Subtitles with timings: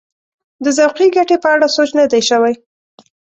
[0.63, 2.53] د ذوقي ګټې په اړه سوچ نه دی شوی.